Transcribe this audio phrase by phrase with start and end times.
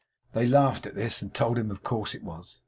[0.33, 2.57] They laughed at this, and told him of course it was.